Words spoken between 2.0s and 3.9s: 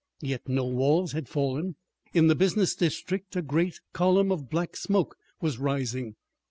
In the business district a great